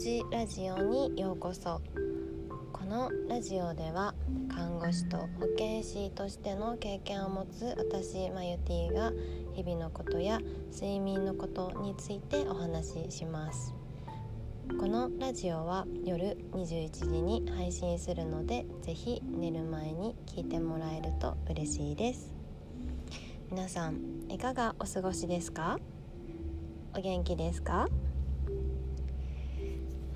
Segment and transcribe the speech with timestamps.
[0.00, 1.82] ちラジオにようこそ。
[2.72, 4.14] このラジオでは
[4.48, 5.26] 看護師と保
[5.58, 9.12] 健師としての経験を持つ私マユティが
[9.52, 10.40] 日々のことや
[10.72, 13.74] 睡眠のことについてお話しします。
[14.80, 22.32] このラジオは夜21時に配信するのでぜひ寝る前に聞いてもらえると嬉しいです。
[23.50, 25.78] 皆さんいかがお過ごしですか？
[26.96, 27.86] お元気ですか？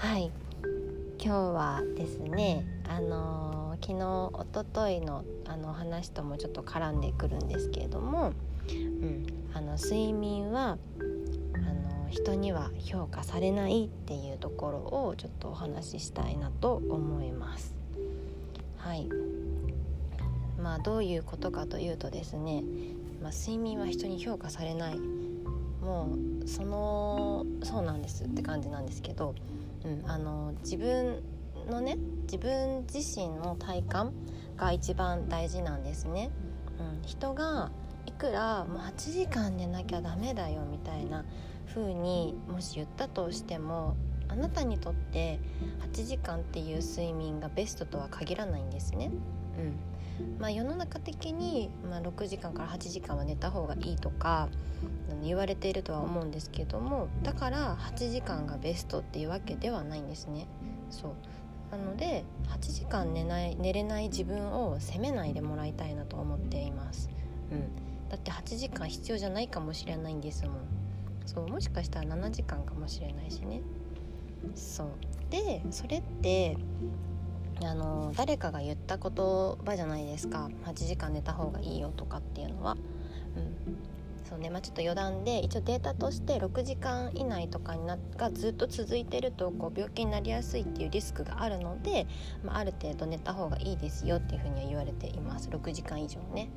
[0.00, 0.30] はい。
[1.22, 8.32] 今日はですねあのー、昨日おとといのあの話ともちょっと絡んでくるんですけれども、
[8.70, 10.78] うん、あの睡眠は
[11.52, 17.74] あの人には評価されないっていうところをちょっとお話ししたいなと思います。
[18.78, 19.06] はい。
[20.58, 22.64] まあ、どういうことかというとですね、
[23.22, 24.98] まあ、睡眠は人に評価されない。
[24.98, 26.08] も
[26.42, 29.34] うそのそうなんですって感じなんですけど、
[29.84, 31.22] うん、あの自分
[31.68, 34.12] のね自分自身の体感
[34.56, 36.30] が一番大事なんですね。
[36.78, 37.70] うん、人が
[38.06, 41.24] いくら8時間寝なきゃダメだよみたいな
[41.74, 43.96] 風にもし言ったとしても
[44.28, 45.40] あなたにとって
[45.92, 49.10] 8時間っていう睡眠がベストとは限らないんですね。
[49.58, 49.99] うん
[50.38, 54.48] まあ、世の中的に、まあ、6時間から8時間は寝た方がいいとか
[55.22, 60.46] 言われているとは思うんですけどもだから8時間がベストっていうわけではないんですね。
[60.90, 61.12] そう
[61.70, 67.10] なので8時間寝ない寝れない自分を責めないでもらいたいなと思っています。
[67.52, 70.54] うん、だって8時間必要じゃないかもしれないんですもん。
[71.26, 73.62] そうもしかしたら7時間かもしれないしね。
[74.54, 74.88] そう
[75.30, 76.56] でそれって
[77.66, 82.76] あの誰かが言った言葉じゃないですか8時間寝た方がいいよとかっていうのは。
[83.36, 83.90] うん
[84.30, 92.06] そうねまあ、ちょっと余談で一応データとして6時間以内とかにながずっと続いてるとこう病気になりやすいっていうリスクがあるので、
[92.44, 96.48] まあ、ある程度寝た方がいいですよっていうふうには言われています6時間以上ね。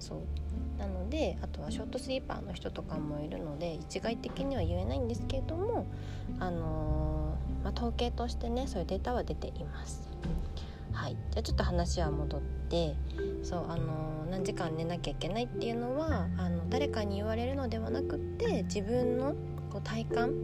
[0.00, 0.18] そう。
[0.78, 5.86] なのであとはショートスリーパーの人とかもいるので一概的には言えないんですけれども、
[6.38, 10.08] あのー、まあ、統計としてねそういうデータは出ています。
[10.92, 12.96] はい、じゃあちょっと話は戻って
[13.42, 19.34] そうあの何時間寝なきゃいけないっていうのはあの誰かに言われるのではなくって自分の
[19.70, 20.34] こう体感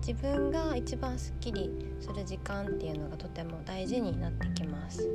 [0.00, 1.70] 自分が一番すっきり
[2.00, 5.08] する時間っていうのがとても大事になってきます。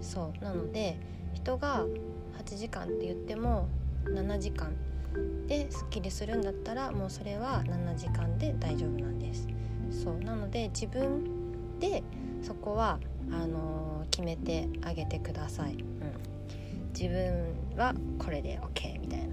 [0.00, 0.44] そう。
[0.44, 0.98] なので
[1.34, 1.84] 人が
[2.44, 3.68] 8時間って言っても
[4.04, 4.74] 7時間
[5.46, 9.48] ですっきりするんだったらもうそれは7時間で大丈夫なんです。
[9.90, 12.02] そうなので自分で
[12.42, 12.98] そこは
[13.32, 15.82] あの決めてあげてください、うん、
[16.96, 19.26] 自分はこれで OK みたいな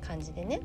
[0.00, 0.60] 感じでね。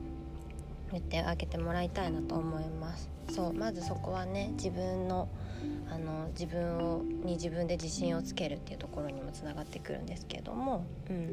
[0.91, 3.09] 言ってあげてもらいたいなと思います。
[3.31, 5.27] そうまずそこはね自分の
[5.91, 11.29] あの自分をに自分で自信をつけるっていうところにもつながってくるんですけどもうん。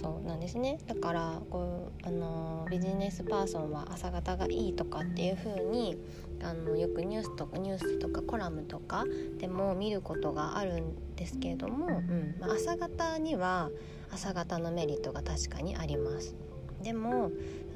[0.00, 0.78] そうなんですね。
[0.86, 5.96] だからこうあのビジネスパーソンは朝方がいいとかっていう風に
[6.42, 9.04] あのよくニュースとかニュースとかコラムとか
[9.38, 12.36] でも見ることがあるんですけれども、うん。
[12.40, 13.70] まあ、朝方には
[14.10, 16.34] 朝方のメリットが確かにあります。
[16.82, 17.30] でも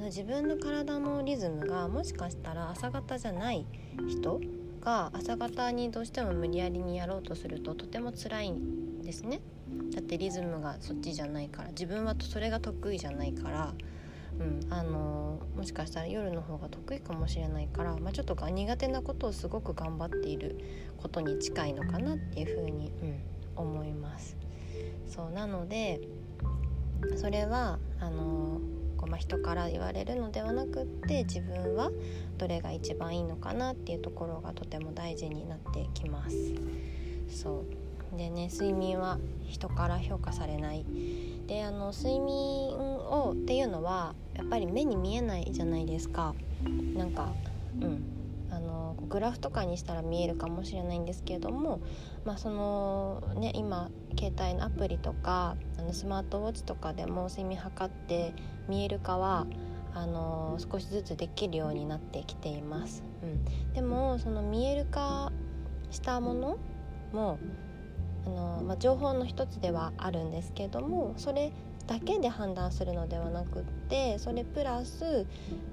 [0.04, 3.66] 自分の体のリズムがもしかしたら朝方じゃない
[4.08, 4.40] 人
[4.80, 9.40] が朝方にどうしても無理やりにやろうとするととても辛いんですね。
[9.94, 13.74] だってリズムがそっちじゃないから自分はそれが得意じゃないから、
[14.38, 20.58] うんあのー、もしかしたら夜の方が得意かもしれないから、まあ、ちょっと苦手なことをすごく頑張っている
[20.98, 23.20] ことに近いのかなっていうふうに、うん、
[23.56, 24.36] 思います。
[25.06, 26.00] そうなので
[27.16, 28.73] それはあのー、
[29.04, 31.90] こまあ、人から言われるのではなくって自分は
[32.38, 36.36] どれが一番いいのかなっていうところがとても大事になってきます。
[37.28, 37.64] そ
[38.12, 38.16] う。
[38.16, 40.86] でね睡眠は人から評価されない。
[41.46, 46.34] であの睡眠をっていうのはやっぱり目に見えないじゃないですか。
[46.96, 47.34] なんか
[47.80, 48.23] うん。
[48.54, 51.80] あのグラフとかにしたら見えるかもしれないんですけれども、
[52.24, 58.34] まあそのね、今携帯のアプリとかあのスマートウォッチとかでも睡眠測って
[58.68, 59.46] 見えるかは
[59.92, 63.02] あの少しずつできるようになってきています。
[63.22, 65.32] うん、でもその見える化
[65.90, 66.58] したもの
[67.12, 67.38] も
[68.26, 71.52] あの、まあ、情報の一つではあるんですけれどもそれ
[71.86, 75.26] だけで判断するのではなくってそれプラス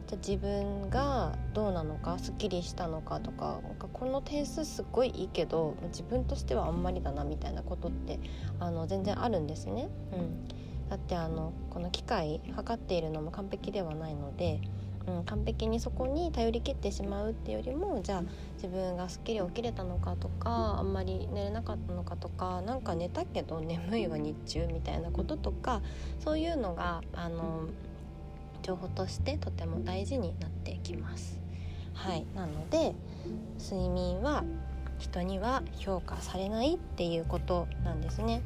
[0.08, 8.20] じゃ自分がどうなのかすっきりしたのかとかなんかこの点数すっごいいいけど自分としてはあんまりだなみたいなことって
[8.60, 9.90] あの全然あるんですね。
[10.12, 10.48] うん、
[10.90, 14.60] だってあのこの機械測っているのも完璧ではないので、
[15.08, 18.24] うん、完璧にそこに頼りきってしまうっていうよりもじゃあ
[18.56, 25.82] 自分がすっきり起きれたのかとかあんまり寝れなかったのかとかなんか寝たけど眠いわ日中みたいなこととか
[26.20, 27.68] そういうのがあの
[28.62, 31.40] 情報としてとても大事になってきます。
[31.94, 32.94] はい、なので
[33.60, 34.44] 睡眠は
[34.98, 38.42] 人には評価されないっていうことなんですね。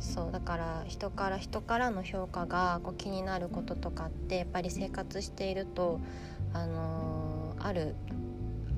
[0.00, 6.00] そうだから人から人からの評価がこう気になることとかってやっぱり生活していると、
[6.52, 7.96] あのー、ある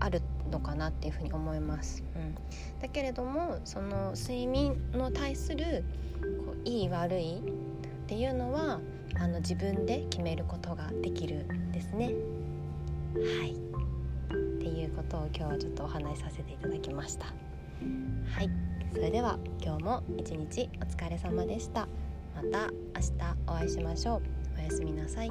[0.00, 2.02] あるのかなっていうふうに思います。
[2.16, 2.34] うん、
[2.80, 5.84] だけれどもその睡眠の対する
[6.46, 7.40] こういい悪いっ
[8.06, 8.80] ていうのは
[9.16, 12.06] あの自分で決めることができるんですね。
[13.14, 17.26] はいっていうことを今日はちょっとお話しさせていただきました。
[17.26, 18.59] はい
[18.92, 21.88] それでは今日も一日お疲れ様でした。
[22.34, 24.22] また明日お会いしましょう。
[24.58, 25.30] おやすみなさい。